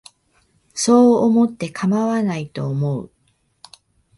[0.73, 3.11] そう思ってかまわないと思う